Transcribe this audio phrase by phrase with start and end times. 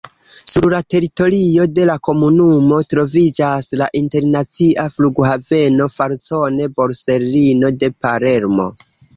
[0.51, 8.71] Sur la teritorio de la komunumo troviĝas la internacia Flughaveno Falcone-Borsellino de Palermo.